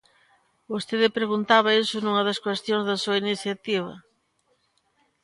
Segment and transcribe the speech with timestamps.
[0.73, 3.93] Vostede preguntaba iso nunha das cuestións da súa iniciativa.